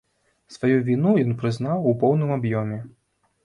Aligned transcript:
Сваю 0.55 0.79
віну 0.87 1.11
ён 1.25 1.37
прызнаў 1.43 1.87
у 1.95 1.95
поўным 2.05 2.35
аб'ёме. 2.41 2.85